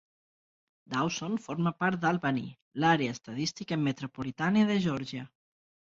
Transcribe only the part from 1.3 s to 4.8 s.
forma part d'Albany, l'àrea estadística metropolitana de